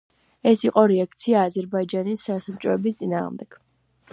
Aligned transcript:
ეს 0.51 0.63
იყო 0.67 0.83
რეაქცია 0.91 1.43
აზერბაიჯანის 1.49 2.25
გასაბჭოების 2.31 2.99
წინააღმდეგ. 3.03 3.61